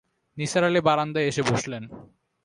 [0.37, 1.83] নিসার আলি বায়ান্দায় এসে বসলেন।